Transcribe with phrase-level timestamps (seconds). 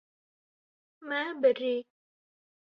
[1.07, 1.75] Me birî.